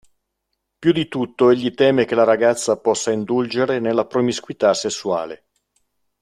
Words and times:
Più 0.79 0.91
di 0.93 1.07
tutto 1.07 1.51
egli 1.51 1.75
teme 1.75 2.05
che 2.05 2.15
la 2.15 2.23
ragazza 2.23 2.79
possa 2.79 3.11
indulgere 3.11 3.79
nella 3.79 4.07
promiscuità 4.07 4.73
sessuale. 4.73 5.45